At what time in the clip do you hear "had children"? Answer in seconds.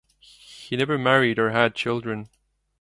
1.51-2.27